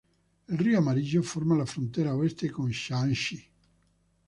El 0.47 0.57
río 0.57 0.79
Amarillo 0.79 1.21
forma 1.21 1.55
la 1.55 1.67
frontera 1.67 2.15
oeste 2.15 2.49
con 2.49 2.71
Shaanxi. 2.71 3.45